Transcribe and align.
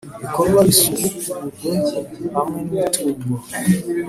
Ibikorwa 0.19 0.59
bisubukurwe 0.67 1.71
hamwe 2.35 2.59
n 2.69 2.71
imitungo 3.01 3.45